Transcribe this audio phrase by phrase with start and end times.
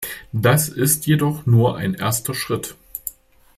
[0.33, 2.75] Das ist jedoch nur ein erster Schritt.